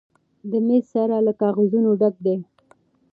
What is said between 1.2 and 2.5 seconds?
له کاغذونو ډک دی.